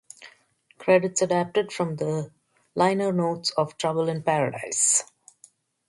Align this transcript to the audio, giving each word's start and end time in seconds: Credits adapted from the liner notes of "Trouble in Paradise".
Credits 0.79 1.21
adapted 1.21 1.71
from 1.71 1.97
the 1.97 2.31
liner 2.73 3.11
notes 3.13 3.51
of 3.51 3.77
"Trouble 3.77 4.09
in 4.09 4.23
Paradise". 4.23 5.03